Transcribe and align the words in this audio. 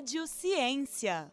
Rádio 0.00 0.26
Ciência. 0.26 1.30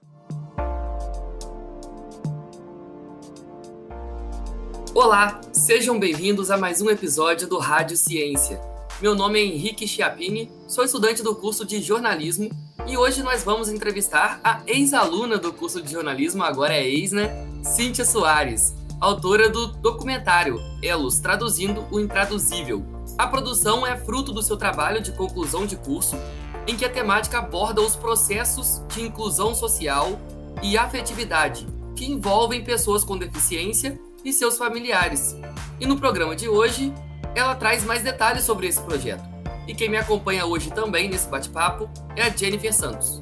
Olá, 4.93 5.39
sejam 5.53 5.97
bem-vindos 5.97 6.51
a 6.51 6.57
mais 6.57 6.81
um 6.81 6.89
episódio 6.89 7.47
do 7.47 7.59
Rádio 7.59 7.95
Ciência. 7.95 8.59
Meu 9.01 9.15
nome 9.15 9.39
é 9.39 9.45
Henrique 9.45 9.87
Chiappini, 9.87 10.51
sou 10.67 10.83
estudante 10.83 11.23
do 11.23 11.33
curso 11.33 11.63
de 11.63 11.81
jornalismo 11.81 12.49
e 12.85 12.97
hoje 12.97 13.23
nós 13.23 13.41
vamos 13.41 13.69
entrevistar 13.69 14.41
a 14.43 14.61
ex-aluna 14.67 15.37
do 15.37 15.53
curso 15.53 15.81
de 15.81 15.89
jornalismo, 15.89 16.43
agora 16.43 16.73
é 16.73 16.85
ex, 16.85 17.13
né? 17.13 17.47
Cíntia 17.63 18.03
Soares, 18.03 18.75
autora 18.99 19.49
do 19.49 19.67
documentário 19.67 20.59
Elos 20.83 21.19
Traduzindo 21.19 21.87
o 21.89 22.01
Intraduzível. 22.01 22.85
A 23.17 23.27
produção 23.27 23.87
é 23.87 23.95
fruto 23.95 24.33
do 24.33 24.43
seu 24.43 24.57
trabalho 24.57 25.01
de 25.01 25.13
conclusão 25.13 25.65
de 25.65 25.77
curso, 25.77 26.17
em 26.67 26.75
que 26.75 26.83
a 26.83 26.89
temática 26.89 27.39
aborda 27.39 27.81
os 27.81 27.95
processos 27.95 28.81
de 28.89 29.01
inclusão 29.01 29.55
social 29.55 30.19
e 30.61 30.77
afetividade 30.77 31.65
que 31.95 32.05
envolvem 32.05 32.63
pessoas 32.63 33.03
com 33.03 33.17
deficiência 33.17 33.99
e 34.23 34.33
seus 34.33 34.57
familiares. 34.57 35.35
E 35.79 35.85
no 35.85 35.97
programa 35.97 36.35
de 36.35 36.49
hoje, 36.49 36.93
ela 37.33 37.55
traz 37.55 37.83
mais 37.83 38.03
detalhes 38.03 38.43
sobre 38.43 38.67
esse 38.67 38.81
projeto. 38.81 39.23
E 39.67 39.73
quem 39.73 39.89
me 39.89 39.97
acompanha 39.97 40.45
hoje 40.45 40.71
também 40.71 41.09
nesse 41.09 41.27
bate-papo 41.27 41.89
é 42.15 42.23
a 42.23 42.29
Jennifer 42.29 42.73
Santos. 42.73 43.19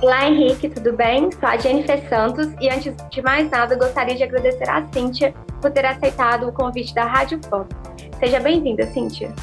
Olá, 0.00 0.26
Henrique, 0.28 0.68
tudo 0.70 0.94
bem? 0.94 1.30
Sou 1.30 1.46
a 1.48 1.58
Jennifer 1.58 2.08
Santos 2.08 2.48
e 2.60 2.70
antes 2.70 2.94
de 3.10 3.22
mais 3.22 3.50
nada 3.50 3.76
gostaria 3.76 4.16
de 4.16 4.22
agradecer 4.22 4.68
a 4.68 4.86
Cíntia 4.92 5.34
por 5.60 5.70
ter 5.70 5.84
aceitado 5.84 6.48
o 6.48 6.52
convite 6.52 6.94
da 6.94 7.04
Rádio 7.04 7.38
Pop. 7.38 7.68
Seja 8.18 8.40
bem-vinda, 8.40 8.86
Cíntia. 8.92 9.34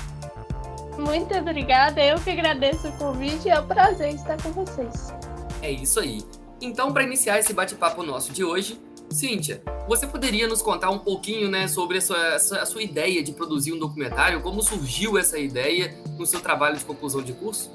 Muito 0.98 1.36
obrigada, 1.38 2.03
eu 2.03 2.20
que 2.20 2.30
agradeço 2.30 2.88
o 2.88 2.92
convite, 2.94 3.50
é 3.50 3.59
um 3.59 3.67
prazer 3.67 4.14
estar 4.14 4.42
com 4.42 4.52
vocês. 4.52 5.14
É 5.62 5.72
isso 5.72 6.00
aí. 6.00 6.23
Então, 6.59 6.92
para 6.92 7.03
iniciar 7.03 7.40
esse 7.40 7.53
bate-papo 7.53 8.02
nosso 8.02 8.34
de 8.34 8.44
hoje, 8.44 8.80
Cíntia, 9.09 9.62
você 9.88 10.06
poderia 10.06 10.48
nos 10.48 10.62
contar 10.62 10.90
um 10.90 11.00
pouquinho 11.00 11.50
né, 11.50 11.68
sobre 11.68 12.00
a 12.00 12.02
sua, 12.02 12.36
a 12.36 12.66
sua 12.66 12.84
ideia 12.84 13.23
de 13.23 13.31
produzir 13.31 13.73
um 13.73 13.80
documentário? 13.80 14.42
Como 14.42 14.62
surgiu 14.62 15.18
essa 15.18 15.38
ideia 15.38 15.95
no 16.18 16.25
seu 16.25 16.42
trabalho 16.42 16.78
de 16.78 16.84
conclusão 16.84 17.22
de 17.22 17.34
curso? 17.34 17.72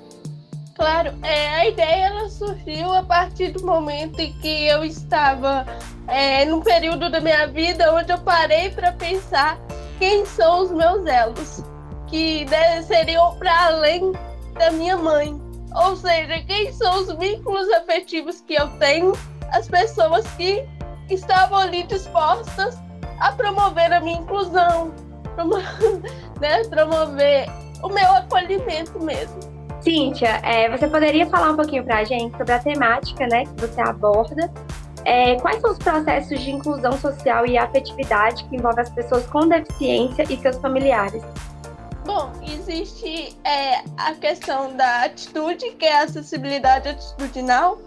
Claro, 0.75 1.15
é, 1.23 1.49
a 1.49 1.69
ideia 1.69 2.07
ela 2.07 2.29
surgiu 2.29 2.93
a 2.93 3.03
partir 3.03 3.53
do 3.53 3.65
momento 3.65 4.19
em 4.19 4.33
que 4.41 4.67
eu 4.67 4.85
estava 4.85 5.67
é, 6.09 6.45
num 6.45 6.61
período 6.61 7.11
da 7.11 7.21
minha 7.21 7.47
vida 7.47 7.95
onde 7.95 8.11
eu 8.13 8.19
parei 8.19 8.71
para 8.71 8.93
pensar 8.93 9.59
quem 9.99 10.25
são 10.27 10.63
os 10.63 10.71
meus 10.71 11.07
elos, 11.07 11.63
que 12.13 12.47
seriam 12.87 13.35
para 13.37 13.69
além 13.69 14.13
da 14.59 14.71
minha 14.71 14.99
mãe. 14.99 15.35
Ou 15.75 15.97
seja, 15.97 16.43
quem 16.47 16.71
são 16.71 17.01
os 17.01 17.13
vínculos 17.17 17.67
afetivos 17.73 18.43
que 18.43 18.55
eu 18.55 18.69
tenho, 18.79 19.15
as 19.51 19.67
pessoas 19.67 20.27
que 20.37 20.63
estavam 21.09 21.59
ali 21.59 21.85
dispostas 21.85 22.79
a 23.19 23.33
promover 23.33 23.91
a 23.91 24.01
minha 24.01 24.19
inclusão, 24.19 24.93
né, 26.39 26.63
promover 26.65 27.49
o 27.83 27.89
meu 27.89 28.13
acolhimento 28.13 29.03
mesmo. 29.03 29.41
Cíntia, 29.81 30.39
é, 30.45 30.69
você 30.71 30.87
poderia 30.87 31.27
falar 31.27 31.53
um 31.53 31.57
pouquinho 31.57 31.83
para 31.83 31.99
a 31.99 32.05
gente 32.05 32.37
sobre 32.37 32.53
a 32.53 32.59
temática 32.59 33.27
né, 33.27 33.47
que 33.47 33.67
você 33.67 33.81
aborda? 33.81 34.53
É, 35.05 35.37
quais 35.37 35.61
são 35.61 35.73
os 35.73 35.79
processos 35.79 36.41
de 36.41 36.51
inclusão 36.51 36.93
social 36.93 37.47
e 37.47 37.57
afetividade 37.57 38.45
que 38.45 38.57
envolvem 38.57 38.83
as 38.83 38.91
pessoas 38.91 39.27
com 39.27 39.49
deficiência 39.49 40.25
e 40.29 40.37
seus 40.37 40.59
familiares? 40.59 41.23
Bom, 42.15 42.31
existe 42.43 43.35
é, 43.43 43.83
a 43.97 44.13
questão 44.13 44.77
da 44.77 45.05
atitude, 45.05 45.71
que 45.79 45.87
é 45.87 46.01
a 46.01 46.03
acessibilidade 46.03 46.91
atitudinal, 46.91 47.81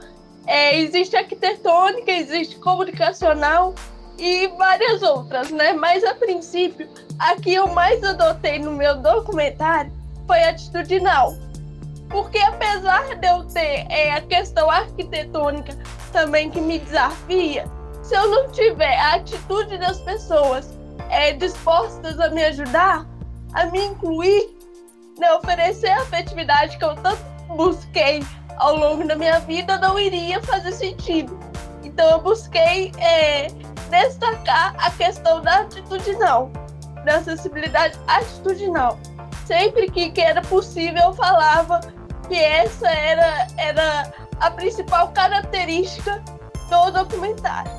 é, 0.47 0.79
existe 0.79 1.15
arquitetônica, 1.15 2.11
existe 2.11 2.55
comunicacional 2.55 3.75
e 4.17 4.47
várias 4.57 5.03
outras, 5.03 5.51
né? 5.51 5.73
Mas 5.73 6.03
a 6.03 6.15
princípio, 6.15 6.89
a 7.19 7.35
que 7.35 7.53
eu 7.53 7.67
mais 7.67 8.03
adotei 8.03 8.57
no 8.57 8.71
meu 8.71 8.95
documentário 8.95 9.91
foi 10.25 10.43
atitudinal, 10.43 11.35
porque 12.09 12.39
apesar 12.39 13.03
de 13.17 13.27
eu 13.27 13.43
ter 13.43 13.85
é, 13.91 14.11
a 14.11 14.21
questão 14.21 14.71
arquitetônica 14.71 15.77
também 16.11 16.49
que 16.49 16.59
me 16.59 16.79
desafia, 16.79 17.69
se 18.01 18.15
eu 18.15 18.27
não 18.31 18.51
tiver 18.51 18.97
a 18.97 19.17
atitude 19.17 19.77
das 19.77 19.99
pessoas 19.99 20.67
é, 21.11 21.33
dispostas 21.33 22.19
a 22.19 22.29
me 22.29 22.43
ajudar, 22.45 23.05
a 23.55 23.65
me 23.67 23.85
incluir, 23.85 24.55
né, 25.17 25.33
oferecer 25.33 25.87
a 25.87 26.01
afetividade 26.01 26.77
que 26.77 26.83
eu 26.83 26.93
tanto 26.95 27.23
busquei 27.55 28.23
ao 28.57 28.75
longo 28.75 29.07
da 29.07 29.15
minha 29.15 29.39
vida, 29.39 29.77
não 29.77 29.97
iria 29.97 30.41
fazer 30.43 30.71
sentido. 30.71 31.39
Então 31.83 32.11
eu 32.11 32.21
busquei 32.21 32.91
é, 32.97 33.47
destacar 33.89 34.75
a 34.77 34.91
questão 34.91 35.41
da 35.41 35.61
atitudinal, 35.61 36.51
da 37.05 37.17
acessibilidade 37.17 37.97
atitudinal. 38.07 38.99
Sempre 39.45 39.89
que, 39.89 40.11
que 40.11 40.21
era 40.21 40.41
possível, 40.41 41.03
eu 41.03 41.13
falava 41.13 41.79
que 42.27 42.35
essa 42.35 42.89
era, 42.89 43.47
era 43.57 44.13
a 44.39 44.51
principal 44.51 45.11
característica 45.11 46.21
do 46.69 46.91
documentário. 46.91 47.71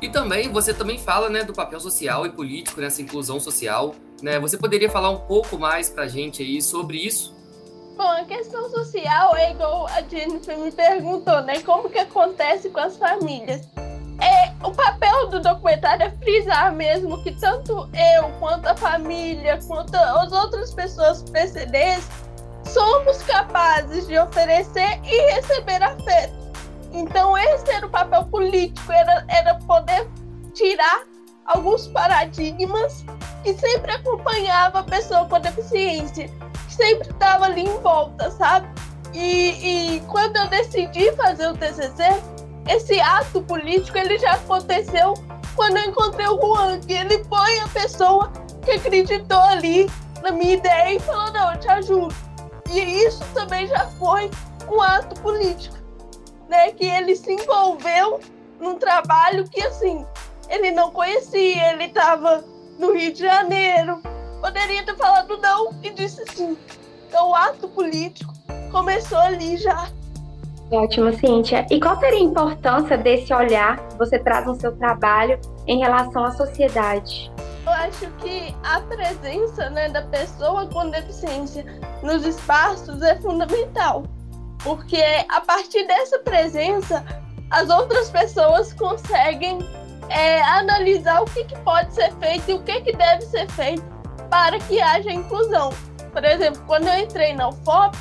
E 0.00 0.08
também, 0.10 0.52
você 0.52 0.74
também 0.74 0.98
fala 0.98 1.30
né, 1.30 1.42
do 1.42 1.54
papel 1.54 1.80
social 1.80 2.26
e 2.26 2.30
político 2.30 2.80
nessa 2.80 3.00
inclusão 3.00 3.40
social. 3.40 3.94
Né? 4.24 4.40
Você 4.40 4.56
poderia 4.56 4.88
falar 4.88 5.10
um 5.10 5.18
pouco 5.18 5.58
mais 5.58 5.90
para 5.90 6.04
a 6.04 6.08
gente 6.08 6.42
aí 6.42 6.62
sobre 6.62 6.96
isso? 6.96 7.36
Bom, 7.94 8.10
a 8.10 8.24
questão 8.24 8.70
social 8.70 9.36
é 9.36 9.50
igual 9.50 9.86
a 9.86 10.00
Jennifer 10.00 10.56
me 10.56 10.72
perguntou, 10.72 11.42
né? 11.42 11.60
Como 11.60 11.90
que 11.90 11.98
acontece 11.98 12.70
com 12.70 12.80
as 12.80 12.96
famílias? 12.96 13.68
É, 14.22 14.66
o 14.66 14.72
papel 14.72 15.28
do 15.28 15.40
documentário 15.42 16.06
é 16.06 16.10
frisar 16.12 16.72
mesmo 16.72 17.22
que 17.22 17.38
tanto 17.38 17.72
eu, 18.16 18.30
quanto 18.40 18.66
a 18.66 18.74
família, 18.74 19.60
quanto 19.66 19.94
as 19.94 20.32
outras 20.32 20.72
pessoas 20.72 21.22
PCDs 21.24 22.08
somos 22.64 23.22
capazes 23.24 24.06
de 24.06 24.16
oferecer 24.16 25.00
e 25.04 25.34
receber 25.34 25.82
afeto. 25.82 26.32
Então, 26.94 27.36
esse 27.36 27.70
era 27.70 27.86
o 27.86 27.90
papel 27.90 28.24
político, 28.24 28.90
era, 28.90 29.22
era 29.28 29.54
poder 29.66 30.08
tirar 30.54 31.13
alguns 31.44 31.86
paradigmas 31.88 33.04
que 33.42 33.54
sempre 33.54 33.92
acompanhava 33.92 34.80
a 34.80 34.82
pessoa 34.82 35.26
com 35.26 35.38
deficiência, 35.40 36.28
que 36.66 36.74
sempre 36.74 37.10
estava 37.10 37.44
ali 37.46 37.62
em 37.62 37.80
volta, 37.80 38.30
sabe? 38.30 38.68
E, 39.12 39.96
e 39.96 40.00
quando 40.08 40.36
eu 40.36 40.48
decidi 40.48 41.12
fazer 41.12 41.48
o 41.48 41.56
TCC, 41.56 42.02
esse 42.68 43.00
ato 43.00 43.42
político 43.42 43.96
ele 43.98 44.18
já 44.18 44.32
aconteceu 44.32 45.14
quando 45.54 45.76
eu 45.76 45.84
encontrei 45.84 46.26
o 46.26 46.40
Juan, 46.40 46.80
que 46.80 46.92
ele 46.92 47.22
foi 47.24 47.58
a 47.60 47.68
pessoa 47.68 48.32
que 48.64 48.72
acreditou 48.72 49.40
ali 49.40 49.88
na 50.22 50.32
minha 50.32 50.54
ideia 50.54 50.96
e 50.96 51.00
falou: 51.00 51.32
Não, 51.32 51.52
eu 51.52 51.60
te 51.60 51.68
ajudo. 51.68 52.14
E 52.70 52.80
isso 53.04 53.24
também 53.34 53.66
já 53.68 53.86
foi 53.90 54.30
um 54.68 54.80
ato 54.80 55.20
político, 55.20 55.76
né? 56.48 56.72
Que 56.72 56.86
ele 56.86 57.14
se 57.14 57.32
envolveu 57.32 58.20
num 58.58 58.76
trabalho 58.78 59.48
que, 59.48 59.62
assim, 59.62 60.04
ele 60.48 60.70
não 60.70 60.90
conhecia, 60.90 61.72
ele 61.72 61.84
estava 61.84 62.44
no 62.78 62.92
Rio 62.92 63.12
de 63.12 63.20
Janeiro, 63.20 64.00
poderia 64.40 64.84
ter 64.84 64.96
falado 64.96 65.36
não 65.38 65.70
e 65.82 65.90
disse 65.90 66.24
sim. 66.34 66.56
Então 67.08 67.30
o 67.30 67.34
ato 67.34 67.68
político 67.68 68.32
começou 68.70 69.18
ali 69.18 69.56
já. 69.56 69.88
Ótimo, 70.70 71.12
Cíntia. 71.12 71.66
E 71.70 71.78
qual 71.78 71.98
seria 72.00 72.18
a 72.18 72.22
importância 72.22 72.96
desse 72.98 73.32
olhar 73.32 73.78
que 73.88 73.96
você 73.96 74.18
traz 74.18 74.46
no 74.46 74.58
seu 74.58 74.76
trabalho 74.76 75.38
em 75.66 75.78
relação 75.78 76.24
à 76.24 76.32
sociedade? 76.32 77.30
Eu 77.64 77.72
acho 77.72 78.06
que 78.18 78.54
a 78.62 78.80
presença 78.80 79.70
né, 79.70 79.88
da 79.88 80.02
pessoa 80.02 80.66
com 80.66 80.90
deficiência 80.90 81.64
nos 82.02 82.26
espaços 82.26 83.00
é 83.02 83.16
fundamental, 83.20 84.04
porque 84.62 85.02
a 85.28 85.40
partir 85.40 85.86
dessa 85.86 86.18
presença 86.18 87.04
as 87.50 87.70
outras 87.70 88.10
pessoas 88.10 88.72
conseguem 88.72 89.58
é, 90.08 90.42
analisar 90.42 91.22
o 91.22 91.24
que, 91.26 91.44
que 91.44 91.58
pode 91.60 91.94
ser 91.94 92.12
feito 92.14 92.50
e 92.50 92.54
o 92.54 92.62
que, 92.62 92.80
que 92.80 92.96
deve 92.96 93.22
ser 93.22 93.48
feito 93.50 93.84
para 94.30 94.58
que 94.58 94.80
haja 94.80 95.10
inclusão. 95.10 95.70
Por 96.12 96.24
exemplo, 96.24 96.62
quando 96.66 96.88
eu 96.88 96.98
entrei 96.98 97.34
na 97.34 97.48
UFOP, 97.48 97.96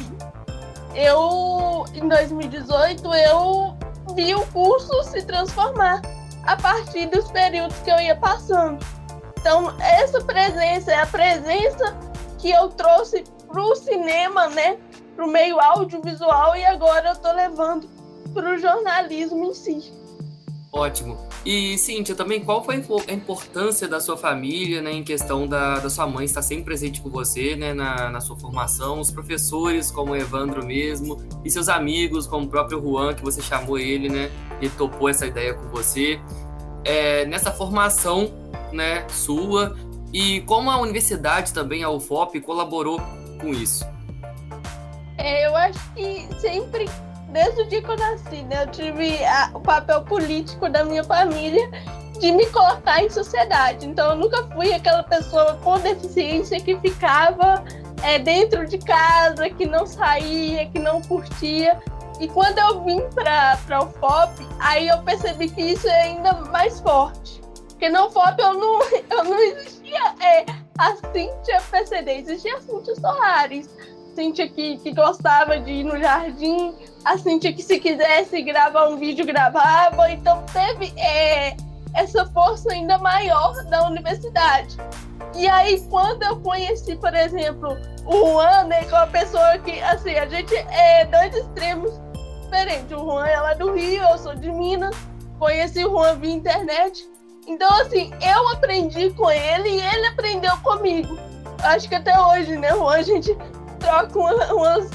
eu, 0.96 1.86
em 1.94 2.08
2018, 2.08 3.14
eu 3.14 3.78
vi 4.16 4.36
o 4.36 4.46
curso 4.48 5.04
se 5.04 5.24
transformar 5.24 6.02
a 6.46 6.56
partir 6.56 7.08
dos 7.08 7.32
períodos 7.32 7.78
que 7.80 7.90
eu 7.90 8.00
ia 8.00 8.16
passando. 8.16 8.86
Então, 9.40 9.76
essa 9.80 10.22
presença 10.22 10.92
é 10.92 11.02
a 11.02 11.08
presença 11.08 11.98
que 12.38 12.52
eu 12.52 12.70
trouxe 12.70 13.24
para 13.48 13.62
o 13.62 13.76
cinema, 13.76 14.48
né? 14.48 14.78
Para 15.16 15.26
o 15.26 15.28
meio 15.28 15.60
audiovisual 15.60 16.56
e 16.56 16.66
agora 16.66 17.10
eu 17.10 17.14
estou 17.14 17.34
levando 17.34 17.90
para 18.34 18.50
o 18.50 18.58
jornalismo 18.58 19.46
em 19.46 19.54
si. 19.54 20.03
Ótimo. 20.74 21.20
E, 21.46 21.78
Cíntia, 21.78 22.16
também 22.16 22.44
qual 22.44 22.64
foi 22.64 22.84
a 23.08 23.14
importância 23.14 23.88
da 23.88 24.00
sua 24.00 24.18
família, 24.18 24.82
né, 24.82 24.92
em 24.92 25.04
questão 25.04 25.48
da, 25.48 25.78
da 25.78 25.88
sua 25.88 26.08
mãe 26.08 26.26
estar 26.26 26.42
sempre 26.42 26.66
presente 26.66 27.00
com 27.00 27.12
você, 27.12 27.56
né, 27.56 27.76
na, 27.76 28.10
na 28.10 28.20
sua 28.20 28.36
formação, 28.36 29.00
os 29.00 29.12
professores, 29.12 29.92
como 29.92 30.14
o 30.14 30.16
Evandro 30.16 30.66
mesmo, 30.66 31.22
e 31.46 31.52
seus 31.52 31.70
amigos, 31.70 32.26
como 32.26 32.48
o 32.48 32.50
próprio 32.50 32.82
Juan, 32.82 33.14
que 33.14 33.22
você 33.22 33.40
chamou 33.40 33.78
ele, 33.78 34.10
né, 34.10 34.32
e 34.60 34.68
topou 34.68 35.08
essa 35.08 35.28
ideia 35.28 35.54
com 35.54 35.68
você, 35.68 36.20
é, 36.84 37.24
nessa 37.26 37.52
formação, 37.52 38.34
né, 38.72 39.08
sua, 39.10 39.78
e 40.12 40.42
como 40.42 40.72
a 40.72 40.82
universidade 40.82 41.54
também, 41.54 41.84
a 41.84 41.90
UFOP, 41.92 42.42
colaborou 42.42 43.00
com 43.40 43.50
isso? 43.50 43.86
É, 45.20 45.46
eu 45.46 45.56
acho 45.56 45.94
que 45.94 46.28
sempre 46.40 46.90
desde 47.34 47.62
o 47.62 47.68
dia 47.68 47.82
que 47.82 47.90
eu 47.90 47.98
nasci, 47.98 48.44
né? 48.44 48.64
Eu 48.64 48.68
tive 48.68 49.26
a, 49.26 49.52
o 49.56 49.60
papel 49.60 50.04
político 50.04 50.70
da 50.70 50.86
minha 50.86 51.04
família 51.04 51.70
de 52.20 52.32
me 52.32 52.46
colocar 52.52 53.04
em 53.04 53.10
sociedade. 53.10 53.88
Então, 53.88 54.12
eu 54.12 54.16
nunca 54.16 54.48
fui 54.50 54.72
aquela 54.72 55.04
pessoa 55.04 55.60
com 55.64 55.78
deficiência 55.80 56.62
que 56.62 56.78
ficava 56.78 57.64
é, 58.04 58.20
dentro 58.20 58.68
de 58.68 58.78
casa, 58.78 59.50
que 59.50 59.66
não 59.66 59.86
saía, 59.86 60.68
que 60.68 60.78
não 60.78 61.02
curtia. 61.02 61.82
E 62.20 62.28
quando 62.28 62.60
eu 62.60 62.84
vim 62.84 63.02
para 63.10 63.80
o 63.82 63.88
FOP, 63.88 64.48
aí 64.60 64.88
eu 64.88 65.00
percebi 65.00 65.50
que 65.50 65.62
isso 65.62 65.88
é 65.88 66.02
ainda 66.04 66.34
mais 66.52 66.80
forte. 66.80 67.42
Porque 67.70 67.90
no 67.90 68.12
FOP 68.12 68.40
eu 68.40 68.54
não, 68.54 68.80
eu 69.10 69.24
não 69.24 69.40
existia 69.40 70.14
é, 70.22 70.46
a 70.78 70.96
Cíntia 70.96 71.62
PCD, 71.72 72.20
existia 72.20 72.58
a 72.58 72.62
Cíntia 72.62 72.96
Soares. 72.96 73.70
Cíntia 74.16 74.48
que, 74.48 74.78
que 74.78 74.94
gostava 74.94 75.60
de 75.60 75.72
ir 75.72 75.84
no 75.84 76.00
jardim, 76.00 76.74
a 77.04 77.18
Cintia 77.18 77.54
que 77.54 77.62
se 77.62 77.80
quisesse 77.80 78.42
gravar 78.42 78.88
um 78.88 78.98
vídeo 78.98 79.26
gravava, 79.26 80.12
então 80.12 80.44
teve 80.54 80.94
é, 80.98 81.56
essa 81.94 82.26
força 82.28 82.72
ainda 82.72 82.98
maior 82.98 83.54
da 83.66 83.88
universidade. 83.88 84.78
E 85.36 85.48
aí 85.48 85.82
quando 85.90 86.24
eu 86.24 86.40
conheci, 86.40 86.96
por 86.96 87.14
exemplo, 87.14 87.78
o 88.06 88.34
Juan, 88.34 88.66
né, 88.66 88.84
que 88.84 88.94
é 88.94 88.98
uma 88.98 89.08
pessoa 89.08 89.58
que, 89.60 89.82
assim, 89.82 90.16
a 90.16 90.28
gente 90.28 90.54
é 90.56 91.06
dois 91.06 91.36
extremos 91.36 91.92
diferentes. 92.42 92.92
O 92.92 93.00
Juan 93.00 93.26
é 93.26 93.40
lá 93.40 93.54
do 93.54 93.74
Rio, 93.74 94.04
eu 94.04 94.18
sou 94.18 94.36
de 94.36 94.52
Minas, 94.52 94.96
conheci 95.40 95.84
o 95.86 95.92
Juan 95.92 96.16
via 96.16 96.34
internet. 96.34 97.10
Então, 97.48 97.70
assim, 97.82 98.12
eu 98.22 98.50
aprendi 98.50 99.10
com 99.12 99.30
ele 99.30 99.70
e 99.70 99.82
ele 99.82 100.08
aprendeu 100.08 100.56
comigo. 100.58 101.18
Acho 101.64 101.88
que 101.88 101.96
até 101.96 102.18
hoje, 102.20 102.58
né, 102.58 102.70
Juan, 102.70 102.96
a 102.96 103.02
gente 103.02 103.36
troca 103.84 104.18
umas 104.54 104.90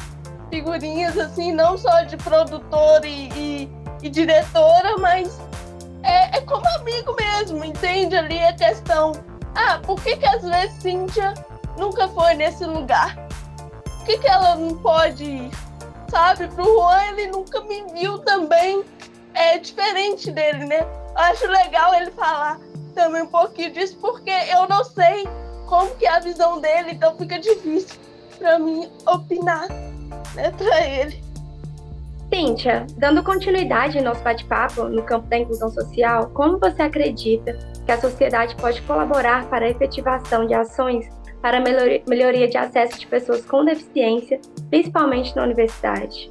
figurinhas, 0.50 1.17
assim, 1.19 1.52
não 1.52 1.76
só 1.76 2.02
de 2.02 2.17
produtor 2.17 3.05
e, 3.05 3.29
e, 3.37 3.70
e 4.02 4.08
diretora, 4.08 4.96
mas 4.99 5.38
é, 6.02 6.38
é, 6.38 6.40
como 6.40 6.67
amigo 6.81 7.14
mesmo, 7.14 7.62
entende 7.64 8.17
ali 8.17 8.43
a 8.43 8.55
questão. 8.55 9.12
Ah, 9.55 9.79
por 9.85 10.00
que 10.02 10.17
que 10.17 10.26
às 10.26 10.43
vezes 10.43 10.82
Cíntia 10.82 11.35
nunca 11.76 12.08
foi 12.08 12.35
nesse 12.35 12.64
lugar? 12.64 13.14
Por 13.85 14.06
que 14.06 14.19
que 14.19 14.26
ela 14.29 14.56
não 14.56 14.76
pode 14.79 15.25
ir? 15.25 15.50
Sabe, 16.11 16.49
pro 16.49 16.64
Juan 16.64 17.05
ele 17.08 17.26
nunca 17.26 17.61
me 17.61 17.85
viu 17.93 18.19
também 18.20 18.82
é 19.35 19.58
diferente 19.58 20.31
dele, 20.31 20.64
né? 20.64 20.81
Eu 20.81 21.19
acho 21.19 21.46
legal 21.46 21.94
ele 21.94 22.11
falar 22.12 22.58
também 22.94 23.23
um 23.23 23.26
pouquinho 23.26 23.70
disso, 23.70 23.99
porque 24.00 24.31
eu 24.31 24.67
não 24.67 24.82
sei 24.82 25.29
como 25.67 25.94
que 25.96 26.06
é 26.06 26.17
a 26.17 26.20
visão 26.20 26.58
dele, 26.61 26.93
então 26.93 27.14
fica 27.17 27.38
difícil 27.38 28.07
para 28.38 28.58
mim 28.58 28.88
opinar 29.06 29.69
né, 30.35 30.50
para 30.56 30.87
ele. 30.87 31.23
Cíntia, 32.32 32.87
dando 32.99 33.23
continuidade 33.23 33.96
ao 33.99 34.05
nosso 34.05 34.23
bate-papo 34.23 34.85
no 34.85 35.02
campo 35.02 35.26
da 35.29 35.38
inclusão 35.38 35.70
social, 35.70 36.31
como 36.35 36.58
você 36.58 36.82
acredita 36.82 37.58
que 37.87 37.90
a 37.90 37.99
sociedade 37.99 38.55
pode 38.56 38.82
colaborar 38.82 39.49
para 39.49 39.64
a 39.64 39.70
efetivação 39.70 40.46
de 40.46 40.52
ações 40.52 41.08
para 41.40 41.58
a 41.58 41.61
melhoria 41.61 42.49
de 42.49 42.58
acesso 42.58 42.99
de 42.99 43.06
pessoas 43.06 43.44
com 43.46 43.64
deficiência, 43.64 44.40
principalmente 44.69 45.35
na 45.35 45.44
universidade? 45.44 46.31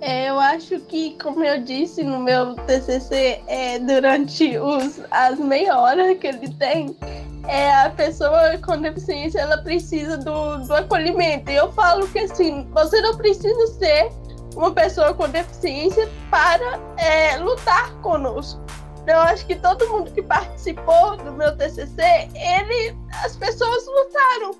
É, 0.00 0.30
eu 0.30 0.38
acho 0.38 0.78
que, 0.80 1.18
como 1.20 1.44
eu 1.44 1.62
disse 1.62 2.04
no 2.04 2.20
meu 2.20 2.54
TCC, 2.54 3.42
é, 3.48 3.78
durante 3.80 4.56
os, 4.56 5.02
as 5.10 5.38
meia 5.38 5.78
hora 5.78 6.14
que 6.14 6.26
ele 6.26 6.48
tem, 6.54 6.96
é, 7.48 7.74
a 7.74 7.90
pessoa 7.90 8.58
com 8.58 8.78
deficiência 8.78 9.40
ela 9.40 9.58
precisa 9.58 10.18
do, 10.18 10.58
do 10.58 10.74
acolhimento. 10.74 11.50
E 11.50 11.56
eu 11.56 11.72
falo 11.72 12.06
que 12.08 12.18
assim, 12.20 12.68
você 12.72 13.00
não 13.00 13.16
precisa 13.16 13.66
ser 13.68 14.12
uma 14.54 14.70
pessoa 14.70 15.14
com 15.14 15.28
deficiência 15.28 16.08
para 16.30 16.78
é, 16.98 17.38
lutar 17.38 17.90
conosco. 18.02 18.60
Eu 19.06 19.18
acho 19.20 19.46
que 19.46 19.54
todo 19.56 19.88
mundo 19.88 20.10
que 20.10 20.22
participou 20.22 21.16
do 21.16 21.32
meu 21.32 21.56
TCC, 21.56 22.28
ele, 22.34 22.94
as 23.24 23.34
pessoas 23.36 23.86
lutaram, 23.86 24.50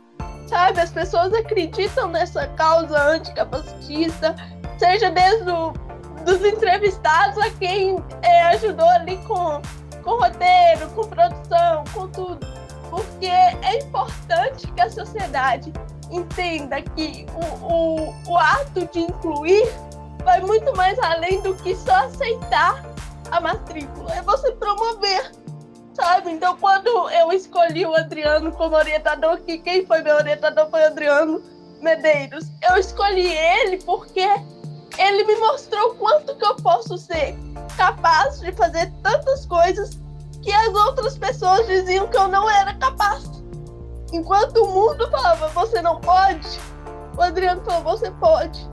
sabe? 0.49 0.81
As 0.81 0.91
pessoas 0.91 1.35
acreditam 1.35 2.09
nessa 2.09 2.47
causa 2.49 2.99
anticapacitista, 2.99 4.35
seja 4.79 5.11
desde 5.11 5.51
o, 5.51 5.73
dos 6.25 6.43
entrevistados 6.43 7.37
a 7.37 7.51
quem 7.51 8.03
é, 8.23 8.45
ajudou 8.45 8.89
ali 8.89 9.19
com, 9.27 9.61
com 10.03 10.19
roteiro, 10.19 10.89
com 10.95 11.07
produção, 11.09 11.85
com 11.93 12.09
tudo 12.09 12.58
porque 12.99 13.27
é 13.27 13.79
importante 13.79 14.67
que 14.73 14.81
a 14.81 14.91
sociedade 14.91 15.73
entenda 16.11 16.83
que 16.83 17.27
o, 17.33 17.73
o, 17.73 18.15
o 18.33 18.37
ato 18.37 18.87
de 18.93 19.01
incluir 19.01 19.69
vai 20.25 20.41
muito 20.41 20.75
mais 20.77 20.99
além 20.99 21.41
do 21.43 21.55
que 21.55 21.77
só 21.77 21.95
aceitar 22.07 22.85
a 23.31 23.41
matrícula, 23.41 24.13
é 24.15 24.23
você 24.23 24.51
promover, 24.53 25.31
sabe? 25.95 26.33
Então, 26.33 26.57
quando 26.57 26.89
eu 27.11 27.31
escolhi 27.31 27.87
o 27.87 27.95
Adriano 27.95 28.51
como 28.53 28.75
orientador, 28.75 29.39
que 29.43 29.59
quem 29.59 29.87
foi 29.87 30.03
meu 30.03 30.17
orientador 30.17 30.69
foi 30.71 30.83
o 30.83 30.87
Adriano 30.87 31.43
Medeiros, 31.81 32.47
eu 32.69 32.77
escolhi 32.77 33.29
ele 33.33 33.77
porque 33.85 34.27
ele 34.99 35.25
me 35.25 35.37
mostrou 35.37 35.95
quanto 35.95 36.35
que 36.37 36.45
eu 36.45 36.57
posso 36.57 36.99
ser 36.99 37.37
capaz 37.77 38.41
de 38.41 38.51
fazer 38.53 38.91
tantas 39.03 39.47
coisas 39.47 40.01
que 40.43 40.53
as 40.53 40.75
outras 40.75 41.19
pessoas 41.19 41.67
diziam 41.67 42.07
que 42.09 42.17
eu 42.17 42.29
não 42.29 42.49
era 42.49 42.75
capaz. 42.75 43.29
Enquanto 44.13 44.65
o 44.65 44.71
mundo 44.71 45.11
falava, 45.11 45.49
você 45.49 45.83
não 45.83 46.01
pode, 46.01 46.59
o 47.17 47.23
Adriano 47.23 47.63
falou, 47.63 47.83
você 47.83 48.11
pode. 48.13 48.69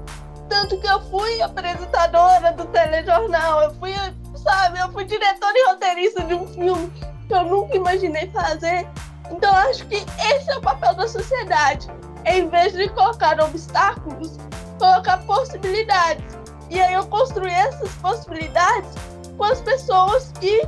Tanto 0.48 0.80
que 0.80 0.88
eu 0.88 1.02
fui 1.10 1.42
apresentadora 1.42 2.54
do 2.54 2.66
telejornal, 2.66 3.64
eu 3.64 3.74
fui, 3.76 3.92
sabe, 4.36 4.80
eu 4.80 4.92
fui 4.92 5.04
diretora 5.04 5.54
e 5.56 5.68
roteirista 5.68 6.24
de 6.24 6.36
um 6.36 6.48
filme 6.48 6.92
que 7.28 7.34
eu 7.34 7.44
nunca 7.44 7.76
imaginei 7.76 8.30
fazer. 8.30 8.88
Então 9.32 9.54
acho 9.56 9.86
que 9.88 9.96
esse 9.96 10.52
é 10.52 10.58
o 10.58 10.62
papel 10.62 10.94
da 10.94 11.08
sociedade. 11.08 11.88
Em 12.26 12.48
vez 12.48 12.74
de 12.74 12.88
colocar 12.90 13.40
obstáculos, 13.42 14.38
colocar 14.78 15.18
possibilidades. 15.26 16.38
E 16.70 16.80
aí 16.80 16.94
eu 16.94 17.06
construí 17.08 17.52
essas 17.52 17.92
possibilidades 17.96 18.92
com 19.38 19.44
as 19.44 19.62
pessoas 19.62 20.32
que 20.40 20.62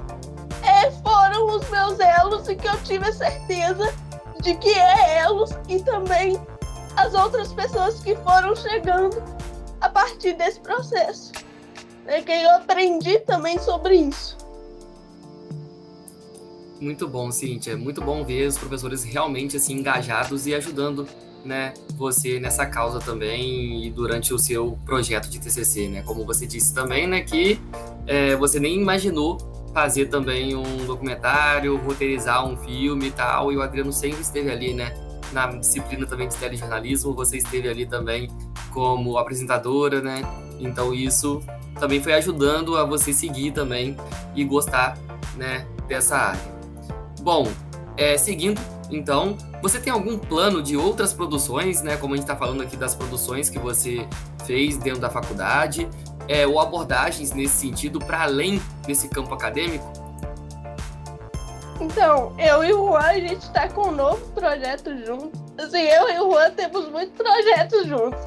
é, 0.67 0.91
foram 0.91 1.55
os 1.55 1.69
meus 1.69 1.99
elos 1.99 2.47
e 2.49 2.55
que 2.55 2.67
eu 2.67 2.77
tive 2.83 3.07
a 3.07 3.13
certeza 3.13 3.93
de 4.41 4.55
que 4.55 4.69
é 4.69 5.19
elos 5.19 5.51
e 5.67 5.79
também 5.79 6.39
as 6.95 7.13
outras 7.13 7.53
pessoas 7.53 7.99
que 7.99 8.15
foram 8.17 8.55
chegando 8.55 9.21
a 9.79 9.89
partir 9.89 10.33
desse 10.33 10.59
processo. 10.59 11.31
É 12.05 12.21
que 12.21 12.31
eu 12.31 12.51
aprendi 12.55 13.19
também 13.19 13.59
sobre 13.59 13.95
isso. 13.95 14.37
Muito 16.79 17.07
bom, 17.07 17.31
Cíntia. 17.31 17.75
Muito 17.75 18.01
bom 18.01 18.23
ver 18.23 18.47
os 18.47 18.57
professores 18.57 19.03
realmente 19.03 19.57
assim 19.57 19.73
engajados 19.73 20.45
e 20.47 20.53
ajudando, 20.53 21.07
né, 21.43 21.73
você 21.95 22.39
nessa 22.39 22.65
causa 22.65 22.99
também 22.99 23.85
e 23.85 23.89
durante 23.89 24.33
o 24.33 24.39
seu 24.39 24.77
projeto 24.85 25.27
de 25.29 25.39
TCC, 25.39 25.89
né? 25.89 26.03
Como 26.03 26.25
você 26.25 26.45
disse 26.45 26.73
também, 26.73 27.07
né, 27.07 27.21
que 27.21 27.59
é, 28.05 28.35
você 28.35 28.59
nem 28.59 28.79
imaginou 28.79 29.37
fazer 29.77 30.07
também 30.07 30.55
um 30.55 30.87
documentário, 30.87 31.77
roteirizar 31.77 32.43
um 32.43 32.57
filme 32.57 33.09
e 33.09 33.11
tal, 33.11 33.51
e 33.51 33.57
o 33.57 33.61
Adriano 33.61 33.93
sempre 33.93 34.21
esteve 34.21 34.49
ali, 34.49 34.73
né, 34.73 34.91
na 35.31 35.45
disciplina 35.45 36.03
também 36.07 36.27
de 36.27 36.35
telejornalismo, 36.35 37.13
você 37.13 37.37
esteve 37.37 37.69
ali 37.69 37.85
também 37.85 38.27
como 38.73 39.19
apresentadora, 39.19 40.01
né, 40.01 40.23
então 40.59 40.95
isso 40.95 41.43
também 41.79 42.01
foi 42.01 42.13
ajudando 42.13 42.75
a 42.75 42.83
você 42.83 43.13
seguir 43.13 43.51
também 43.51 43.95
e 44.33 44.43
gostar, 44.43 44.97
né, 45.35 45.67
dessa 45.87 46.17
área. 46.17 46.57
Bom, 47.21 47.47
é, 47.95 48.17
seguindo, 48.17 48.59
então, 48.89 49.37
você 49.61 49.79
tem 49.79 49.93
algum 49.93 50.17
plano 50.17 50.59
de 50.59 50.75
outras 50.75 51.13
produções, 51.13 51.83
né, 51.83 51.97
como 51.97 52.15
a 52.15 52.17
gente 52.17 52.23
está 52.23 52.35
falando 52.35 52.63
aqui 52.63 52.75
das 52.75 52.95
produções 52.95 53.47
que 53.47 53.59
você 53.59 54.07
fez 54.43 54.75
dentro 54.77 55.01
da 55.01 55.09
faculdade, 55.11 55.87
é, 56.27 56.45
ou 56.45 56.59
abordagens 56.59 57.31
nesse 57.31 57.55
sentido 57.55 57.99
para 57.99 58.23
além 58.23 58.61
desse 58.85 59.07
campo 59.07 59.33
acadêmico? 59.33 59.85
Então, 61.79 62.33
eu 62.39 62.63
e 62.63 62.73
o 62.73 62.87
Juan, 62.87 62.99
a 62.99 63.19
gente 63.19 63.43
está 63.43 63.67
com 63.69 63.89
um 63.89 63.91
novo 63.91 64.25
projeto 64.31 64.97
juntos. 65.05 65.39
Assim, 65.57 65.81
eu 65.81 66.09
e 66.09 66.19
o 66.19 66.31
Juan 66.31 66.51
temos 66.51 66.89
muitos 66.89 67.15
projetos 67.15 67.85
juntos. 67.85 68.19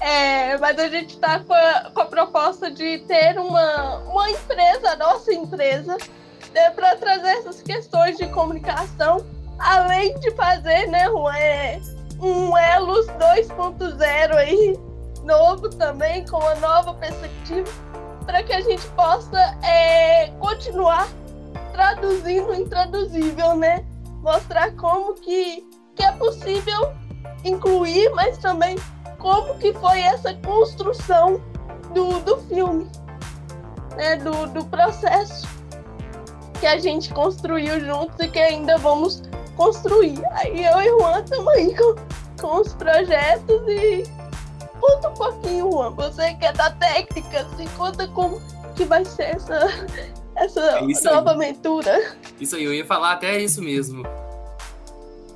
É, 0.00 0.56
mas 0.58 0.78
a 0.78 0.88
gente 0.88 1.14
está 1.14 1.40
com, 1.40 1.54
com, 1.92 2.00
a 2.00 2.04
proposta 2.04 2.70
de 2.70 2.98
ter 3.00 3.38
uma, 3.38 3.98
uma 3.98 4.30
empresa, 4.30 4.96
nossa 4.96 5.32
empresa, 5.32 5.96
né, 6.52 6.70
para 6.70 6.96
trazer 6.96 7.30
essas 7.30 7.60
questões 7.62 8.16
de 8.16 8.28
comunicação, 8.28 9.24
além 9.58 10.16
de 10.20 10.30
fazer 10.32 10.86
né, 10.88 11.06
é, 11.36 11.80
um 12.20 12.56
Elos 12.56 13.06
2.0 13.06 14.34
aí, 14.36 14.78
novo 15.24 15.68
também, 15.68 16.24
com 16.26 16.36
uma 16.36 16.54
nova 16.56 16.94
perspectiva, 16.94 17.68
para 18.24 18.42
que 18.42 18.52
a 18.52 18.60
gente 18.60 18.86
possa 18.88 19.38
é, 19.62 20.28
continuar 20.38 21.08
traduzindo 21.72 22.50
o 22.50 22.54
intraduzível, 22.54 23.56
né? 23.56 23.84
Mostrar 24.22 24.72
como 24.72 25.14
que, 25.14 25.66
que 25.94 26.02
é 26.02 26.12
possível 26.12 26.92
incluir, 27.44 28.10
mas 28.14 28.38
também 28.38 28.76
como 29.18 29.54
que 29.58 29.72
foi 29.74 30.00
essa 30.00 30.34
construção 30.34 31.40
do, 31.94 32.20
do 32.20 32.36
filme, 32.42 32.90
né? 33.96 34.16
do, 34.16 34.46
do 34.48 34.64
processo 34.66 35.46
que 36.60 36.66
a 36.66 36.78
gente 36.78 37.12
construiu 37.14 37.80
juntos 37.80 38.18
e 38.20 38.28
que 38.28 38.38
ainda 38.38 38.76
vamos 38.78 39.22
construir. 39.56 40.20
Aí 40.32 40.64
eu 40.64 40.80
e 40.80 40.90
o 40.90 41.00
Juan 41.00 41.20
estamos 41.20 41.48
aí 41.54 41.74
com, 41.76 41.94
com 42.40 42.60
os 42.60 42.74
projetos 42.74 43.62
e 43.68 44.04
conta 44.80 45.08
um 45.10 45.14
pouquinho, 45.14 45.70
Juan. 45.70 45.90
Você 45.92 46.34
que 46.34 46.44
é 46.44 46.52
da 46.52 46.70
técnica, 46.70 47.46
se 47.56 47.66
conta 47.76 48.06
como 48.08 48.40
que 48.74 48.84
vai 48.84 49.04
ser 49.04 49.36
essa, 49.36 49.68
essa 50.36 50.60
é 50.60 51.10
nova 51.10 51.30
aí. 51.30 51.36
aventura. 51.36 52.16
Isso 52.40 52.56
aí, 52.56 52.64
eu 52.64 52.74
ia 52.74 52.84
falar 52.84 53.12
até 53.12 53.38
isso 53.38 53.62
mesmo. 53.62 54.04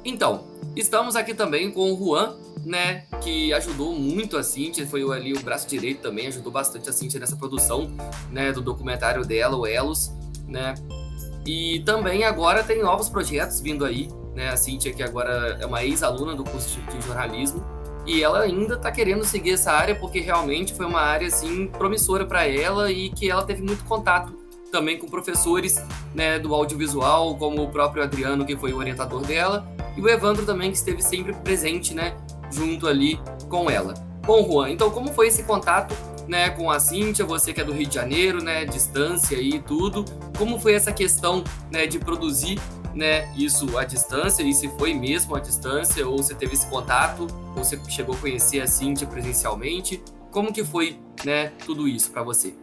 Então, 0.04 0.44
estamos 0.74 1.14
aqui 1.16 1.34
também 1.34 1.70
com 1.70 1.92
o 1.92 1.96
Juan, 1.96 2.36
né, 2.64 3.04
que 3.20 3.52
ajudou 3.52 3.92
muito 3.92 4.36
a 4.36 4.42
Cintia, 4.42 4.86
foi 4.86 5.02
ali 5.12 5.32
o 5.32 5.40
braço 5.40 5.68
direito 5.68 6.00
também, 6.00 6.26
ajudou 6.28 6.52
bastante 6.52 6.88
a 6.88 6.92
Cintia 6.92 7.20
nessa 7.20 7.36
produção, 7.36 7.90
né, 8.30 8.52
do 8.52 8.60
documentário 8.60 9.24
dela, 9.24 9.56
o 9.56 9.66
Elos, 9.66 10.12
né, 10.46 10.74
e 11.46 11.80
também 11.84 12.24
agora 12.24 12.62
tem 12.62 12.82
novos 12.82 13.08
projetos 13.08 13.60
vindo 13.60 13.84
aí, 13.84 14.08
né, 14.34 14.50
a 14.50 14.56
Cintia 14.56 14.92
que 14.92 15.02
agora 15.02 15.58
é 15.60 15.66
uma 15.66 15.84
ex-aluna 15.84 16.34
do 16.34 16.44
curso 16.44 16.80
de 16.80 17.00
jornalismo, 17.06 17.64
e 18.06 18.22
ela 18.22 18.40
ainda 18.40 18.74
está 18.74 18.90
querendo 18.90 19.24
seguir 19.24 19.52
essa 19.52 19.72
área 19.72 19.94
porque 19.94 20.20
realmente 20.20 20.74
foi 20.74 20.86
uma 20.86 21.00
área 21.00 21.28
assim 21.28 21.66
promissora 21.66 22.26
para 22.26 22.46
ela 22.46 22.90
e 22.90 23.10
que 23.10 23.30
ela 23.30 23.44
teve 23.44 23.62
muito 23.62 23.84
contato 23.84 24.42
também 24.72 24.98
com 24.98 25.06
professores 25.06 25.80
né, 26.14 26.38
do 26.38 26.54
audiovisual, 26.54 27.36
como 27.36 27.62
o 27.62 27.68
próprio 27.68 28.02
Adriano, 28.02 28.44
que 28.44 28.56
foi 28.56 28.72
o 28.72 28.78
orientador 28.78 29.20
dela, 29.20 29.68
e 29.96 30.00
o 30.00 30.08
Evandro 30.08 30.46
também, 30.46 30.70
que 30.70 30.78
esteve 30.78 31.02
sempre 31.02 31.34
presente 31.34 31.94
né, 31.94 32.16
junto 32.50 32.88
ali 32.88 33.20
com 33.48 33.70
ela. 33.70 33.92
Bom, 34.24 34.42
Juan, 34.50 34.70
então 34.70 34.90
como 34.90 35.12
foi 35.12 35.28
esse 35.28 35.42
contato 35.42 35.94
né, 36.26 36.48
com 36.50 36.70
a 36.70 36.80
Cíntia, 36.80 37.24
você 37.24 37.52
que 37.52 37.60
é 37.60 37.64
do 37.64 37.72
Rio 37.72 37.86
de 37.86 37.94
Janeiro, 37.94 38.42
né, 38.42 38.64
distância 38.64 39.36
e 39.36 39.58
tudo, 39.60 40.04
como 40.38 40.58
foi 40.58 40.72
essa 40.74 40.92
questão 40.92 41.44
né, 41.70 41.86
de 41.86 41.98
produzir 41.98 42.58
né, 42.94 43.32
isso 43.36 43.78
à 43.78 43.84
distância, 43.84 44.42
e 44.42 44.52
se 44.52 44.68
foi 44.78 44.94
mesmo 44.94 45.34
à 45.34 45.40
distância, 45.40 46.06
ou 46.06 46.18
você 46.18 46.34
teve 46.34 46.54
esse 46.54 46.66
contato, 46.66 47.26
ou 47.56 47.64
você 47.64 47.78
chegou 47.88 48.14
a 48.14 48.18
conhecer 48.18 48.60
a 48.60 48.66
Cíntia 48.66 49.06
presencialmente, 49.06 50.02
como 50.30 50.52
que 50.52 50.64
foi 50.64 50.98
né, 51.24 51.52
tudo 51.64 51.86
isso 51.86 52.10
para 52.10 52.22
você? 52.22 52.54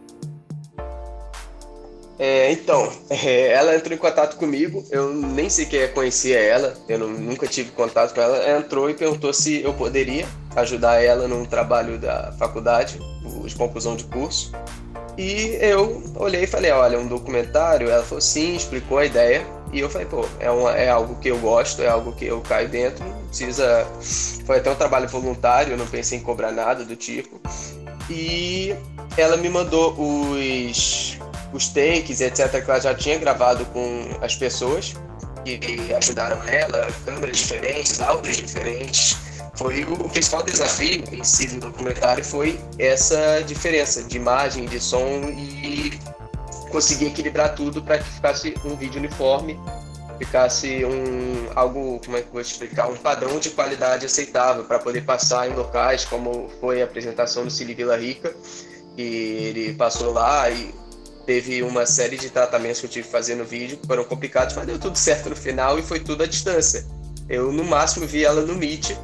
É, 2.18 2.52
então, 2.52 2.92
é, 3.08 3.52
ela 3.52 3.74
entrou 3.74 3.94
em 3.94 3.98
contato 3.98 4.36
comigo, 4.36 4.84
eu 4.90 5.14
nem 5.14 5.48
sequer 5.48 5.94
conhecia 5.94 6.38
ela, 6.38 6.76
eu 6.86 6.98
não, 6.98 7.08
nunca 7.08 7.46
tive 7.46 7.70
contato 7.70 8.14
com 8.14 8.20
ela. 8.20 8.36
Ela 8.36 8.58
entrou 8.60 8.90
e 8.90 8.94
perguntou 8.94 9.32
se 9.32 9.62
eu 9.62 9.72
poderia 9.72 10.26
ajudar 10.54 11.02
ela 11.02 11.26
num 11.26 11.46
trabalho 11.46 11.98
da 11.98 12.32
faculdade, 12.32 13.00
de 13.46 13.54
conclusão 13.54 13.96
de 13.96 14.04
curso. 14.04 14.52
E 15.16 15.56
eu 15.60 16.02
olhei 16.16 16.44
e 16.44 16.46
falei: 16.46 16.70
olha, 16.70 16.98
um 16.98 17.06
documentário? 17.06 17.88
Ela 17.88 18.02
falou 18.02 18.20
sim, 18.20 18.54
explicou 18.54 18.98
a 18.98 19.06
ideia. 19.06 19.46
E 19.72 19.80
eu 19.80 19.88
falei: 19.88 20.06
pô, 20.06 20.26
é, 20.38 20.50
uma, 20.50 20.72
é 20.72 20.88
algo 20.88 21.16
que 21.16 21.28
eu 21.28 21.38
gosto, 21.38 21.82
é 21.82 21.88
algo 21.88 22.12
que 22.12 22.26
eu 22.26 22.40
caio 22.40 22.68
dentro, 22.68 23.04
precisa. 23.28 23.86
Foi 24.44 24.58
até 24.58 24.70
um 24.70 24.74
trabalho 24.74 25.08
voluntário, 25.08 25.72
eu 25.72 25.78
não 25.78 25.86
pensei 25.86 26.18
em 26.18 26.22
cobrar 26.22 26.50
nada 26.50 26.84
do 26.84 26.96
tipo. 26.96 27.40
E 28.08 28.74
ela 29.16 29.36
me 29.36 29.48
mandou 29.48 29.94
os 29.98 31.18
os 31.52 31.68
takes, 31.68 32.20
etc., 32.20 32.62
que 32.64 32.70
ela 32.70 32.80
já 32.80 32.94
tinha 32.94 33.18
gravado 33.18 33.64
com 33.66 34.08
as 34.20 34.36
pessoas 34.36 34.94
que 35.44 35.92
ajudaram 35.94 36.42
ela, 36.46 36.88
câmeras 37.04 37.38
diferentes, 37.38 38.00
áudios 38.00 38.36
diferentes. 38.36 39.16
Foi 39.54 39.82
o 39.84 40.08
principal 40.08 40.42
desafio 40.42 41.04
em 41.12 41.24
si 41.24 41.46
do 41.48 41.60
documentário 41.60 42.24
foi 42.24 42.58
essa 42.78 43.42
diferença 43.46 44.02
de 44.02 44.16
imagem, 44.16 44.64
de 44.66 44.80
som 44.80 45.06
e 45.36 45.98
conseguir 46.70 47.06
equilibrar 47.06 47.54
tudo 47.54 47.82
para 47.82 47.98
que 47.98 48.04
ficasse 48.04 48.54
um 48.64 48.76
vídeo 48.76 48.98
uniforme, 48.98 49.58
ficasse 50.18 50.84
um 50.84 51.48
algo, 51.54 52.00
como 52.04 52.16
é 52.16 52.20
que 52.20 52.28
eu 52.28 52.32
vou 52.32 52.40
explicar, 52.40 52.88
um 52.88 52.96
padrão 52.96 53.38
de 53.38 53.50
qualidade 53.50 54.06
aceitável 54.06 54.64
para 54.64 54.78
poder 54.78 55.02
passar 55.02 55.48
em 55.48 55.54
locais 55.54 56.04
como 56.04 56.50
foi 56.60 56.82
a 56.82 56.84
apresentação 56.84 57.44
do 57.44 57.50
Cine 57.50 57.74
Vila 57.74 57.96
Rica, 57.96 58.34
que 58.94 59.02
ele 59.02 59.72
passou 59.74 60.12
lá 60.12 60.50
e 60.50 60.74
teve 61.24 61.62
uma 61.62 61.86
série 61.86 62.16
de 62.16 62.28
tratamentos 62.28 62.80
que 62.80 62.86
eu 62.86 62.90
tive 62.90 63.06
que 63.06 63.12
fazer 63.12 63.34
no 63.34 63.44
vídeo 63.44 63.78
que 63.78 63.86
foram 63.86 64.04
complicados, 64.04 64.54
mas 64.56 64.66
deu 64.66 64.78
tudo 64.78 64.98
certo 64.98 65.30
no 65.30 65.36
final 65.36 65.78
e 65.78 65.82
foi 65.82 66.00
tudo 66.00 66.22
à 66.22 66.26
distância. 66.26 66.84
Eu, 67.28 67.52
no 67.52 67.64
máximo, 67.64 68.06
vi 68.06 68.24
ela 68.24 68.42
no 68.42 68.56
Meet. 68.56 68.98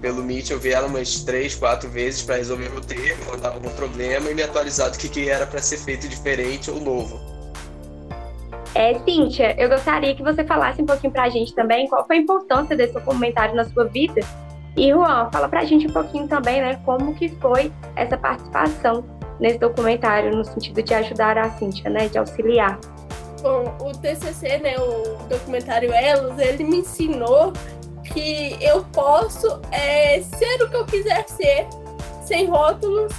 Pelo 0.00 0.22
Meet, 0.22 0.50
eu 0.50 0.60
vi 0.60 0.70
ela 0.70 0.86
umas 0.86 1.24
três, 1.24 1.54
quatro 1.56 1.88
vezes 1.88 2.22
para 2.22 2.36
resolver 2.36 2.68
o 2.68 2.74
roteiro, 2.74 3.16
quando 3.26 3.44
algum 3.44 3.70
problema 3.70 4.30
e 4.30 4.34
me 4.34 4.42
atualizar 4.42 4.90
do 4.90 4.98
que, 4.98 5.08
que 5.08 5.28
era 5.28 5.44
para 5.44 5.60
ser 5.60 5.78
feito 5.78 6.08
diferente 6.08 6.70
ou 6.70 6.80
novo. 6.80 7.18
É, 8.74 8.96
Cíntia, 9.00 9.60
eu 9.60 9.68
gostaria 9.68 10.14
que 10.14 10.22
você 10.22 10.44
falasse 10.44 10.80
um 10.80 10.86
pouquinho 10.86 11.12
para 11.12 11.24
a 11.24 11.28
gente 11.28 11.52
também 11.52 11.88
qual 11.88 12.06
foi 12.06 12.16
a 12.16 12.20
importância 12.20 12.76
desse 12.76 12.94
documentário 12.94 13.56
na 13.56 13.64
sua 13.64 13.84
vida. 13.86 14.20
E, 14.76 14.92
Juan, 14.92 15.28
fala 15.32 15.48
para 15.48 15.60
a 15.60 15.64
gente 15.64 15.88
um 15.88 15.92
pouquinho 15.92 16.28
também, 16.28 16.60
né, 16.60 16.80
como 16.84 17.12
que 17.14 17.28
foi 17.28 17.72
essa 17.96 18.16
participação 18.16 19.04
nesse 19.40 19.58
documentário, 19.58 20.36
no 20.36 20.44
sentido 20.44 20.80
de 20.80 20.94
ajudar 20.94 21.36
a 21.36 21.50
Cíntia, 21.50 21.90
né, 21.90 22.06
de 22.06 22.18
auxiliar. 22.18 22.78
Bom, 23.42 23.76
o 23.80 23.92
TCC, 23.92 24.58
né, 24.58 24.76
o 24.78 25.24
documentário 25.28 25.92
Elos, 25.92 26.38
ele 26.38 26.62
me 26.62 26.78
ensinou 26.78 27.52
que 28.12 28.56
eu 28.60 28.84
posso 28.92 29.60
é, 29.70 30.20
ser 30.22 30.62
o 30.62 30.68
que 30.68 30.76
eu 30.76 30.84
quiser 30.84 31.28
ser, 31.28 31.66
sem 32.24 32.46
rótulos, 32.46 33.12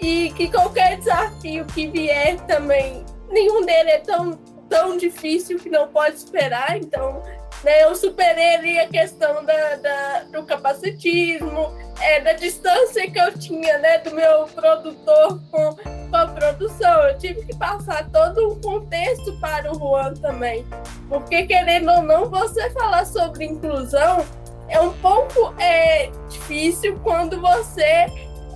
e 0.00 0.30
que 0.32 0.50
qualquer 0.50 0.98
desafio 0.98 1.64
que 1.66 1.86
vier 1.86 2.38
também, 2.46 3.04
nenhum 3.30 3.64
dele 3.64 3.90
é 3.90 3.98
tão, 3.98 4.32
tão 4.68 4.96
difícil 4.96 5.58
que 5.58 5.68
não 5.68 5.88
pode 5.88 6.16
esperar, 6.16 6.76
então 6.76 7.22
né, 7.64 7.82
eu 7.84 7.96
superei 7.96 8.56
ali 8.56 8.78
a 8.78 8.86
questão 8.86 9.42
da, 9.44 9.76
da, 9.76 10.24
do 10.24 10.44
capacitismo, 10.44 11.74
é, 12.00 12.20
da 12.20 12.34
distância 12.34 13.10
que 13.10 13.18
eu 13.18 13.32
tinha 13.38 13.78
né, 13.78 13.98
do 13.98 14.14
meu 14.14 14.44
produtor 14.48 15.40
com, 15.50 15.74
com 15.74 16.16
a 16.16 16.26
produção. 16.26 17.08
Eu 17.08 17.18
tive 17.18 17.44
que 17.46 17.56
passar 17.56 18.08
todo 18.10 18.52
um 18.52 18.60
contexto 18.60 19.40
para 19.40 19.72
o 19.72 19.78
Juan 19.78 20.12
também. 20.14 20.64
Porque, 21.08 21.44
querendo 21.44 21.90
ou 21.90 22.02
não, 22.02 22.28
você 22.28 22.68
falar 22.70 23.06
sobre 23.06 23.46
inclusão 23.46 24.24
é 24.68 24.78
um 24.78 24.92
pouco 24.98 25.54
é, 25.58 26.10
difícil 26.28 26.98
quando 27.02 27.40
você 27.40 28.06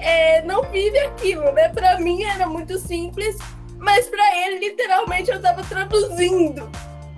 é, 0.00 0.42
não 0.42 0.62
vive 0.64 0.98
aquilo, 0.98 1.50
né? 1.52 1.70
Para 1.70 1.98
mim 1.98 2.22
era 2.24 2.46
muito 2.46 2.78
simples, 2.78 3.36
mas 3.78 4.06
para 4.08 4.36
ele, 4.38 4.58
literalmente, 4.68 5.30
eu 5.30 5.36
estava 5.36 5.62
traduzindo 5.64 6.70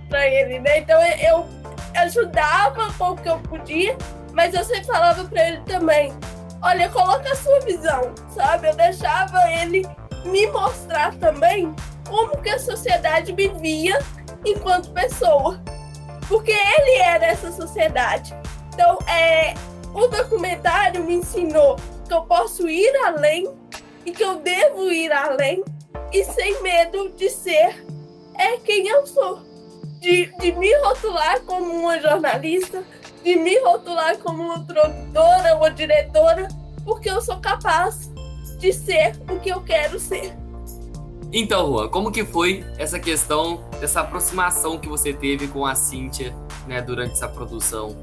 para 0.09 0.27
ele, 0.27 0.59
né? 0.59 0.79
Então 0.79 1.01
eu 1.03 1.47
ajudava 1.95 2.93
com 2.95 3.11
o 3.11 3.17
que 3.17 3.29
eu 3.29 3.39
podia, 3.41 3.97
mas 4.33 4.55
eu 4.55 4.65
sempre 4.65 4.85
falava 4.85 5.25
para 5.25 5.49
ele 5.49 5.61
também: 5.63 6.13
olha, 6.63 6.89
coloca 6.89 7.31
a 7.31 7.37
sua 7.37 7.61
visão, 7.61 8.15
sabe? 8.31 8.69
Eu 8.69 8.77
deixava 8.77 9.51
ele 9.51 9.87
me 10.25 10.47
mostrar 10.49 11.15
também 11.17 11.75
como 12.09 12.41
que 12.43 12.51
a 12.51 12.59
sociedade 12.59 13.33
me 13.33 13.49
via 13.49 13.99
enquanto 14.45 14.93
pessoa. 14.93 15.63
Porque 16.29 16.53
ele 16.53 16.99
era 16.99 17.27
essa 17.27 17.51
sociedade. 17.51 18.33
Então, 18.73 18.99
é, 19.09 19.55
o 19.93 20.07
documentário 20.07 21.03
me 21.03 21.15
ensinou 21.15 21.77
que 22.07 22.15
eu 22.15 22.23
posso 22.23 22.69
ir 22.69 22.95
além 23.05 23.53
e 24.07 24.13
que 24.13 24.23
eu 24.23 24.37
devo 24.37 24.91
ir 24.93 25.13
além 25.13 25.65
e 26.13 26.25
sem 26.25 26.63
medo 26.63 27.11
de 27.11 27.29
ser 27.29 27.85
é 28.39 28.57
quem 28.59 28.89
eu 28.89 29.07
sou 29.07 29.50
de, 30.01 30.33
de 30.41 30.53
me 30.53 30.75
rotular 30.79 31.41
como 31.43 31.67
uma 31.73 32.01
jornalista, 32.01 32.83
de 33.23 33.37
me 33.37 33.59
rotular 33.61 34.17
como 34.19 34.43
uma 34.43 34.65
produtora 34.65 35.57
ou 35.57 35.71
diretora, 35.71 36.49
porque 36.85 37.11
eu 37.11 37.21
sou 37.21 37.39
capaz 37.39 38.11
de 38.59 38.73
ser 38.73 39.21
o 39.31 39.39
que 39.39 39.51
eu 39.51 39.61
quero 39.63 40.01
ser. 40.01 40.35
Então, 41.33 41.69
Juan, 41.69 41.89
como 41.89 42.11
que 42.11 42.25
foi 42.25 42.65
essa 42.77 42.99
questão 42.99 43.63
dessa 43.81 44.01
aproximação 44.01 44.79
que 44.79 44.89
você 44.89 45.13
teve 45.13 45.47
com 45.47 45.65
a 45.65 45.75
Cíntia, 45.77 46.35
né, 46.67 46.83
durante 46.83 47.13
essa 47.13 47.29
produção? 47.29 47.97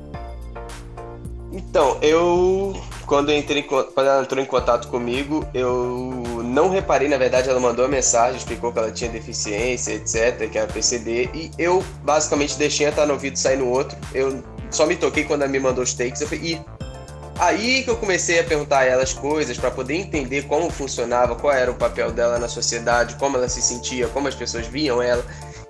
Então, 1.52 1.98
eu 2.02 2.74
quando, 3.08 3.32
entrei, 3.32 3.64
quando 3.64 3.94
ela 3.98 4.22
entrou 4.22 4.44
em 4.44 4.46
contato 4.46 4.90
comigo, 4.90 5.48
eu 5.54 6.44
não 6.44 6.70
reparei, 6.70 7.08
na 7.08 7.18
verdade, 7.18 7.50
ela 7.50 7.60
mandou 7.60 7.86
a 7.86 7.88
mensagem, 7.88 8.38
explicou 8.38 8.72
que 8.74 8.80
ela 8.80 8.92
tinha 8.92 9.10
deficiência, 9.10 9.94
etc, 9.94 10.50
que 10.50 10.58
era 10.58 10.72
PCD, 10.72 11.30
e 11.34 11.50
eu 11.58 11.84
basicamente 12.04 12.58
deixei 12.58 12.86
estar 12.88 13.06
no 13.06 13.14
ouvido 13.14 13.40
sair 13.40 13.58
no 13.58 13.70
outro. 13.70 13.98
Eu 14.14 14.44
só 14.70 14.86
me 14.86 14.98
toquei 14.98 15.24
quando 15.24 15.44
ela 15.44 15.52
me 15.52 15.60
mandou 15.60 15.86
os 15.86 15.94
takes, 15.94 16.20
eu 16.20 16.28
falei, 16.28 16.44
e 16.44 16.62
aí 17.40 17.84
que 17.84 17.90
eu 17.90 17.96
comecei 17.96 18.42
a 18.42 18.44
perguntar 18.44 18.80
a 18.80 18.86
ela 18.86 19.04
as 19.04 19.14
coisas 19.14 19.58
para 19.58 19.72
poder 19.72 19.96
entender 19.96 20.44
como 20.44 20.70
funcionava, 20.70 21.34
qual 21.34 21.54
era 21.54 21.72
o 21.72 21.76
papel 21.76 22.12
dela 22.12 22.38
na 22.38 22.50
sociedade, 22.50 23.16
como 23.16 23.38
ela 23.38 23.48
se 23.48 23.62
sentia, 23.62 24.10
como 24.10 24.28
as 24.28 24.36
pessoas 24.36 24.68
viam 24.68 25.02
ela. 25.02 25.26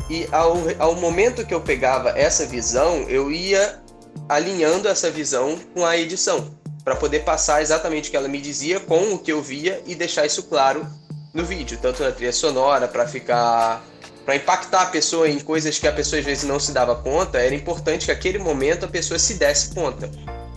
E 0.09 0.27
ao, 0.31 0.57
ao 0.79 0.95
momento 0.95 1.45
que 1.45 1.53
eu 1.53 1.61
pegava 1.61 2.17
essa 2.17 2.47
visão, 2.47 3.05
eu 3.07 3.29
ia 3.31 3.79
alinhando 4.27 4.87
essa 4.87 5.11
visão 5.11 5.57
com 5.73 5.85
a 5.85 5.95
edição 5.95 6.56
para 6.87 6.95
poder 6.95 7.25
passar 7.25 7.61
exatamente 7.61 8.07
o 8.07 8.11
que 8.11 8.15
ela 8.15 8.29
me 8.29 8.39
dizia 8.39 8.79
com 8.79 9.13
o 9.13 9.19
que 9.19 9.29
eu 9.29 9.41
via 9.41 9.83
e 9.85 9.93
deixar 9.93 10.25
isso 10.25 10.43
claro 10.43 10.87
no 11.33 11.43
vídeo, 11.43 11.77
tanto 11.81 12.01
na 12.01 12.13
trilha 12.13 12.31
sonora 12.31 12.87
para 12.87 13.05
ficar 13.05 13.83
para 14.25 14.37
impactar 14.37 14.83
a 14.83 14.85
pessoa 14.85 15.27
em 15.27 15.37
coisas 15.37 15.77
que 15.77 15.85
a 15.85 15.91
pessoa 15.91 16.17
às 16.17 16.25
vezes 16.25 16.45
não 16.45 16.61
se 16.61 16.71
dava 16.71 16.95
conta, 16.95 17.39
era 17.39 17.53
importante 17.53 18.05
que 18.05 18.11
aquele 18.13 18.39
momento 18.39 18.85
a 18.85 18.87
pessoa 18.87 19.19
se 19.19 19.33
desse 19.33 19.75
conta. 19.75 20.09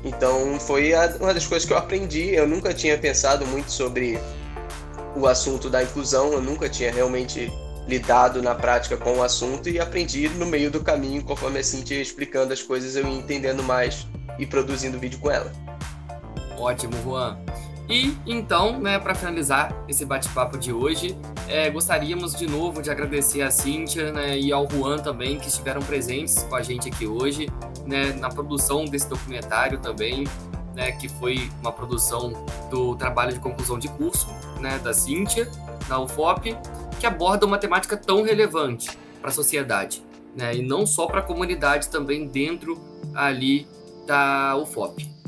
Então 0.05 0.61
foi 0.61 0.93
uma 1.19 1.35
das 1.35 1.49
coisas 1.49 1.67
que 1.67 1.73
eu 1.73 1.77
aprendi. 1.77 2.33
Eu 2.33 2.47
nunca 2.47 2.73
tinha 2.73 2.97
pensado 2.97 3.45
muito 3.45 3.73
sobre 3.73 4.17
o 5.17 5.27
assunto 5.27 5.69
da 5.69 5.83
inclusão, 5.83 6.33
eu 6.33 6.41
nunca 6.41 6.69
tinha 6.69 6.93
realmente 6.93 7.53
lidado 7.89 8.41
na 8.41 8.55
prática 8.55 8.97
com 8.97 9.17
o 9.17 9.23
assunto 9.25 9.69
e 9.69 9.81
aprendi 9.81 10.29
no 10.29 10.47
meio 10.47 10.71
do 10.71 10.81
caminho, 10.81 11.25
conforme 11.25 11.59
a 11.59 11.65
Cintia 11.65 11.97
ia 11.97 12.03
explicando 12.05 12.53
as 12.53 12.63
coisas, 12.63 12.95
eu 12.95 13.05
ia 13.05 13.19
entendendo 13.19 13.65
mais 13.65 14.07
e 14.39 14.47
produzindo 14.47 14.97
vídeo 14.97 15.19
com 15.19 15.29
ela. 15.29 15.70
Ótimo, 16.61 16.93
Juan. 17.02 17.38
E 17.88 18.17
então, 18.26 18.79
né, 18.79 18.99
para 18.99 19.14
finalizar 19.14 19.75
esse 19.88 20.05
bate-papo 20.05 20.59
de 20.59 20.73
hoje, 20.73 21.17
é, 21.49 21.69
gostaríamos 21.71 22.35
de 22.37 22.47
novo 22.47 22.83
de 22.83 22.90
agradecer 22.90 23.43
a 23.43 23.50
Cíntia 23.50 24.12
né, 24.12 24.38
e 24.38 24.52
ao 24.52 24.71
Juan 24.71 24.99
também, 24.99 25.38
que 25.38 25.49
estiveram 25.49 25.81
presentes 25.81 26.43
com 26.45 26.55
a 26.55 26.62
gente 26.62 26.88
aqui 26.88 27.07
hoje, 27.07 27.49
né, 27.87 28.12
na 28.12 28.29
produção 28.29 28.85
desse 28.85 29.09
documentário 29.09 29.81
também, 29.81 30.25
né, 30.75 30.93
que 30.93 31.09
foi 31.09 31.50
uma 31.61 31.73
produção 31.73 32.33
do 32.71 32.95
trabalho 32.95 33.33
de 33.33 33.40
conclusão 33.40 33.79
de 33.79 33.88
curso 33.88 34.29
né, 34.61 34.79
da 34.79 34.93
Cíntia, 34.93 35.50
da 35.88 35.99
UFOP, 35.99 36.57
que 37.00 37.07
aborda 37.07 37.45
uma 37.45 37.59
temática 37.59 37.97
tão 37.97 38.23
relevante 38.23 38.97
para 39.21 39.31
a 39.31 39.33
sociedade, 39.33 40.05
né, 40.37 40.55
e 40.55 40.62
não 40.62 40.87
só 40.87 41.07
para 41.07 41.21
a 41.21 41.23
comunidade 41.23 41.88
também 41.88 42.29
dentro 42.29 42.79
ali 43.14 43.67
da 44.07 44.57
UFOP. 44.57 45.20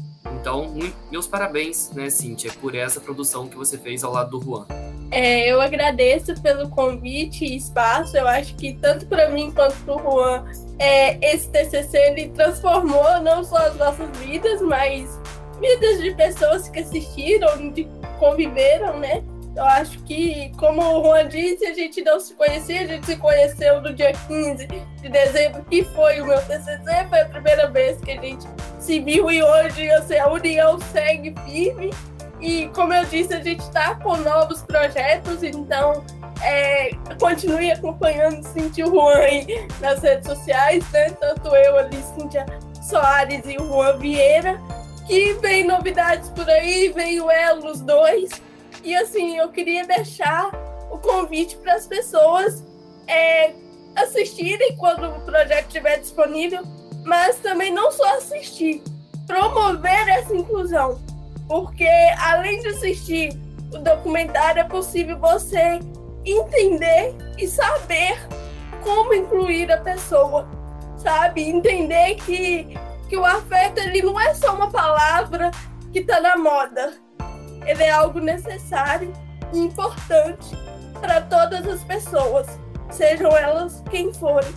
Então, 0.42 0.74
meus 1.08 1.28
parabéns, 1.28 1.92
né, 1.92 2.10
Cíntia, 2.10 2.50
por 2.60 2.74
essa 2.74 3.00
produção 3.00 3.46
que 3.46 3.56
você 3.56 3.78
fez 3.78 4.02
ao 4.02 4.12
lado 4.12 4.40
do 4.40 4.44
Juan. 4.44 4.66
É, 5.12 5.48
eu 5.48 5.60
agradeço 5.60 6.34
pelo 6.42 6.68
convite 6.68 7.44
e 7.44 7.56
espaço. 7.56 8.16
Eu 8.16 8.26
acho 8.26 8.56
que 8.56 8.72
tanto 8.72 9.06
para 9.06 9.30
mim 9.30 9.52
quanto 9.52 9.76
para 9.84 9.94
o 9.94 9.98
Juan, 10.00 10.44
é, 10.80 11.16
esse 11.32 11.48
TCC 11.48 11.96
ele 11.96 12.28
transformou 12.30 13.20
não 13.20 13.44
só 13.44 13.58
as 13.58 13.76
nossas 13.76 14.10
vidas, 14.18 14.60
mas 14.60 15.16
vidas 15.60 16.02
de 16.02 16.12
pessoas 16.16 16.68
que 16.68 16.80
assistiram, 16.80 17.70
de 17.70 17.86
conviveram, 18.18 18.98
né? 18.98 19.22
Eu 19.54 19.64
acho 19.64 19.96
que, 20.00 20.50
como 20.56 20.82
o 20.82 21.04
Juan 21.04 21.28
disse, 21.28 21.66
a 21.66 21.74
gente 21.74 22.02
não 22.02 22.18
se 22.18 22.34
conhecia, 22.34 22.80
a 22.80 22.86
gente 22.86 23.06
se 23.06 23.16
conheceu 23.16 23.80
no 23.80 23.94
dia 23.94 24.12
15 24.26 24.66
de 24.66 25.08
dezembro, 25.08 25.64
que 25.66 25.84
foi 25.84 26.20
o 26.20 26.26
meu 26.26 26.40
TCC, 26.40 27.06
foi 27.08 27.20
a 27.20 27.26
primeira 27.26 27.70
vez 27.70 28.00
que 28.00 28.10
a 28.10 28.20
gente 28.20 28.48
viu 29.00 29.30
e 29.30 29.42
hoje 29.42 29.90
assim, 29.90 30.18
a 30.18 30.28
união 30.28 30.78
segue 30.92 31.34
firme. 31.44 31.90
E, 32.40 32.68
como 32.74 32.92
eu 32.92 33.04
disse, 33.04 33.32
a 33.34 33.40
gente 33.40 33.60
está 33.60 33.94
com 33.94 34.16
novos 34.16 34.62
projetos, 34.62 35.44
então 35.44 36.04
é, 36.42 36.90
continue 37.20 37.70
acompanhando 37.70 38.42
Cintia 38.48 38.84
Juan 38.86 39.14
nas 39.80 40.02
redes 40.02 40.26
sociais, 40.26 40.84
né? 40.90 41.10
Tanto 41.10 41.54
eu 41.54 41.78
ali, 41.78 42.02
Cintia 42.18 42.44
Soares 42.82 43.44
e 43.46 43.56
o 43.56 43.68
Juan 43.68 43.96
Vieira, 43.98 44.60
que 45.06 45.34
vem 45.34 45.64
novidades 45.64 46.28
por 46.30 46.48
aí, 46.50 46.88
veio 46.88 47.30
ela, 47.30 47.70
os 47.70 47.80
dois. 47.80 48.30
E 48.82 48.94
assim, 48.96 49.36
eu 49.38 49.48
queria 49.50 49.86
deixar 49.86 50.50
o 50.90 50.98
convite 50.98 51.56
para 51.58 51.74
as 51.74 51.86
pessoas 51.86 52.64
é, 53.06 53.52
assistirem 53.94 54.76
quando 54.76 55.08
o 55.08 55.20
projeto 55.20 55.66
estiver 55.68 56.00
disponível, 56.00 56.62
mas 57.04 57.38
também 57.38 57.72
não 57.72 57.90
só 57.90 58.16
assistir, 58.16 58.82
promover 59.26 60.08
essa 60.08 60.34
inclusão. 60.34 61.00
Porque 61.48 61.88
além 62.18 62.60
de 62.60 62.68
assistir 62.68 63.38
o 63.72 63.78
documentário, 63.78 64.60
é 64.60 64.64
possível 64.64 65.18
você 65.18 65.80
entender 66.24 67.14
e 67.38 67.46
saber 67.46 68.18
como 68.82 69.14
incluir 69.14 69.70
a 69.70 69.78
pessoa, 69.78 70.48
sabe? 70.96 71.42
Entender 71.42 72.16
que, 72.16 72.78
que 73.08 73.16
o 73.16 73.24
afeto 73.24 73.78
ele 73.78 74.02
não 74.02 74.20
é 74.20 74.34
só 74.34 74.54
uma 74.54 74.70
palavra 74.70 75.50
que 75.92 76.00
está 76.00 76.20
na 76.20 76.36
moda 76.36 76.92
ele 77.66 77.82
é 77.82 77.90
algo 77.90 78.20
necessário 78.20 79.12
e 79.52 79.58
importante 79.58 80.56
para 81.00 81.20
todas 81.22 81.66
as 81.66 81.82
pessoas, 81.84 82.46
sejam 82.90 83.30
elas 83.36 83.82
quem 83.90 84.12
forem. 84.12 84.52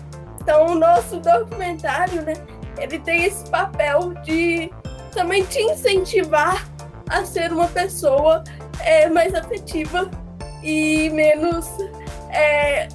Então, 0.45 0.67
o 0.67 0.75
nosso 0.75 1.19
documentário, 1.19 2.21
né, 2.21 2.34
ele 2.77 2.99
tem 2.99 3.25
esse 3.25 3.49
papel 3.49 4.13
de 4.23 4.71
também 5.12 5.43
te 5.43 5.60
incentivar 5.60 6.69
a 7.10 7.25
ser 7.25 7.51
uma 7.51 7.67
pessoa 7.67 8.43
é, 8.79 9.10
mais 9.10 9.34
afetiva 9.34 10.08
e 10.62 11.10
menos 11.10 11.67
é, 12.31 12.88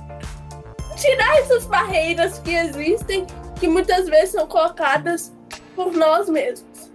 tirar 0.95 1.39
essas 1.39 1.67
barreiras 1.67 2.39
que 2.39 2.55
existem, 2.55 3.27
que 3.59 3.67
muitas 3.67 4.09
vezes 4.09 4.31
são 4.31 4.47
colocadas 4.47 5.35
por 5.75 5.93
nós 5.93 6.29
mesmos. 6.29 6.93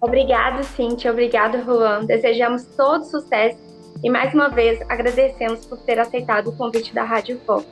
Obrigada, 0.00 0.62
Cintia. 0.62 1.10
Obrigado, 1.10 1.62
Juan. 1.62 2.06
Desejamos 2.06 2.64
todo 2.74 3.04
sucesso 3.04 3.58
e 4.02 4.08
mais 4.08 4.32
uma 4.32 4.48
vez 4.48 4.80
agradecemos 4.88 5.66
por 5.66 5.76
ter 5.82 5.98
aceitado 5.98 6.48
o 6.48 6.56
convite 6.56 6.94
da 6.94 7.04
Rádio 7.04 7.36
Pop. 7.40 7.66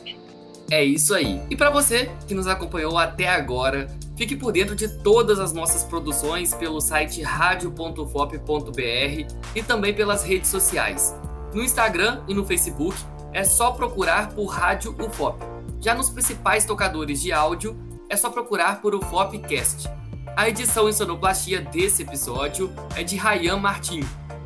É 0.72 0.82
isso 0.82 1.14
aí. 1.14 1.38
E 1.50 1.54
para 1.54 1.68
você 1.68 2.10
que 2.26 2.32
nos 2.32 2.46
acompanhou 2.46 2.96
até 2.96 3.28
agora, 3.28 3.94
fique 4.16 4.34
por 4.34 4.52
dentro 4.52 4.74
de 4.74 4.88
todas 4.88 5.38
as 5.38 5.52
nossas 5.52 5.84
produções 5.84 6.54
pelo 6.54 6.80
site 6.80 7.20
radio.fop.br 7.20 8.80
e 9.54 9.62
também 9.62 9.92
pelas 9.92 10.24
redes 10.24 10.48
sociais. 10.48 11.14
No 11.52 11.62
Instagram 11.62 12.22
e 12.26 12.32
no 12.32 12.42
Facebook 12.42 12.96
é 13.34 13.44
só 13.44 13.72
procurar 13.72 14.30
por 14.30 14.46
Rádio 14.46 14.96
UFOP. 14.98 15.44
Já 15.78 15.94
nos 15.94 16.08
principais 16.08 16.64
tocadores 16.64 17.20
de 17.20 17.32
áudio 17.32 17.76
é 18.08 18.16
só 18.16 18.30
procurar 18.30 18.80
por 18.80 18.94
UFOPcast. 18.94 19.90
A 20.34 20.48
edição 20.48 20.88
e 20.88 20.94
sonoplastia 20.94 21.60
desse 21.60 22.00
episódio 22.00 22.72
é 22.96 23.02
de 23.02 23.16
Rayan 23.16 23.58
Martim. 23.58 24.00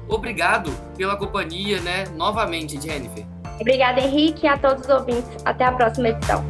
Obrigado 0.08 0.72
pela 0.96 1.16
companhia, 1.16 1.80
né, 1.80 2.02
novamente, 2.16 2.80
Jennifer. 2.80 3.35
Obrigada, 3.60 4.00
Henrique, 4.00 4.46
e 4.46 4.48
a 4.48 4.56
todos 4.56 4.84
os 4.84 4.90
ouvintes. 4.90 5.30
Até 5.44 5.64
a 5.64 5.72
próxima 5.72 6.08
edição. 6.08 6.44